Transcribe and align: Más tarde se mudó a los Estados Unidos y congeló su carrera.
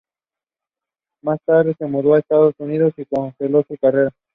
Más 1.23 1.37
tarde 1.45 1.75
se 1.77 1.85
mudó 1.85 2.13
a 2.15 2.15
los 2.15 2.19
Estados 2.23 2.55
Unidos 2.57 2.91
y 2.97 3.05
congeló 3.05 3.63
su 3.67 3.77
carrera. 3.79 4.09